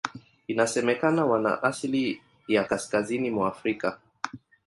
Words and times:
Inasemekana 0.47 1.25
wana 1.25 1.63
asili 1.63 2.21
ya 2.47 2.63
Kaskazini 2.63 3.31
mwa 3.31 3.47
Afrika. 3.47 3.97